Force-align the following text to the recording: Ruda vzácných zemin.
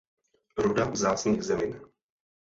Ruda 0.63 0.83
vzácných 0.93 1.43
zemin. 1.49 1.71